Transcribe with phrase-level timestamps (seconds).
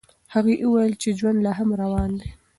[0.33, 2.29] هغې وویل چې ژوند لا هم روان دی.